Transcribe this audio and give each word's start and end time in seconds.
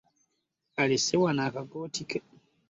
Alese 0.81 1.13
wano 1.23 1.41
akakooti 1.47 2.01
ke. 2.09 2.19